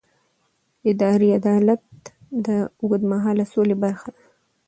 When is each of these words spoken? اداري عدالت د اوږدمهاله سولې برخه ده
اداري 0.91 1.29
عدالت 1.39 1.81
د 2.45 2.47
اوږدمهاله 2.81 3.45
سولې 3.53 3.75
برخه 3.83 4.07
ده 4.15 4.21